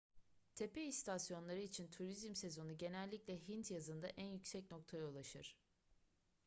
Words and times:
tepe 0.55 0.83
istasyonları 0.85 1.59
için 1.59 1.87
turizm 1.87 2.35
sezonu 2.35 2.77
genellikle 2.77 3.37
hint 3.47 3.71
yazında 3.71 4.07
en 4.07 4.25
yüksek 4.27 4.71
noktaya 4.71 5.05
ulaşır 5.05 5.57